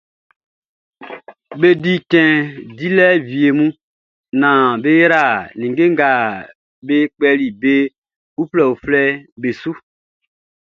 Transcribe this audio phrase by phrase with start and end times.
[1.59, 2.31] Be di cɛn
[2.77, 3.71] dilɛ wie mun
[4.39, 5.23] naan bʼa yra
[5.59, 6.09] ninnge nga
[6.85, 7.73] be kpɛli be
[8.41, 9.71] uflɛuflɛʼn be su.